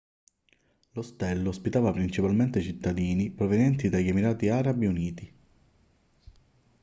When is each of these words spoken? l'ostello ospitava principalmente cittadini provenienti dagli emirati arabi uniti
l'ostello 0.93 1.49
ospitava 1.49 1.91
principalmente 1.91 2.59
cittadini 2.59 3.29
provenienti 3.29 3.87
dagli 3.87 4.07
emirati 4.07 4.49
arabi 4.49 4.87
uniti 4.87 5.33